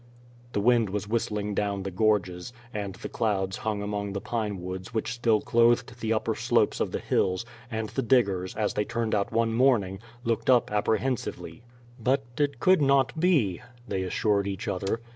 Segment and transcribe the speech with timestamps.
[0.53, 4.95] The wind was whistling down the gorges, and the clouds hung among the pine woods
[4.95, 9.13] which still clothed the upper slopes of the hills, and the diggers, as they turned
[9.13, 11.61] out one morning, looked up apprehensively.
[11.99, 15.01] "But it could not be," they assured each other.